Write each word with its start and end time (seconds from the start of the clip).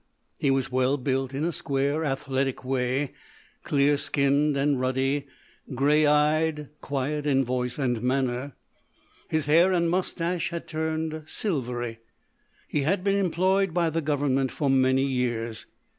He 0.39 0.49
was 0.49 0.71
well 0.71 0.97
built, 0.97 1.31
in 1.31 1.43
a 1.45 1.51
square, 1.51 2.03
athletic 2.03 2.65
way, 2.65 3.13
clear 3.61 3.99
skinned 3.99 4.57
and 4.57 4.79
ruddy, 4.81 5.27
grey 5.75 6.07
eyed, 6.07 6.69
quiet 6.81 7.27
in 7.27 7.43
voice 7.45 7.77
and 7.77 8.01
manner. 8.01 8.53
His 9.27 9.45
hair 9.45 9.71
and 9.71 9.87
moustache 9.87 10.49
had 10.49 10.67
turned 10.67 11.25
silvery. 11.27 11.99
He 12.67 12.81
had 12.81 13.03
been 13.03 13.15
employed 13.15 13.75
by 13.75 13.91
the 13.91 14.01
Government 14.01 14.51
for 14.51 14.71
many 14.71 15.03
years. 15.05 15.67